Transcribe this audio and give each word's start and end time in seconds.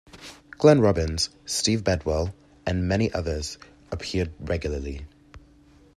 Glenn 0.57 0.81
Robbins, 0.81 1.29
Steve 1.45 1.83
Bedwell 1.83 2.33
and 2.65 2.87
many 2.87 3.13
others 3.13 3.59
appeared 3.91 4.33
regularly. 4.39 5.05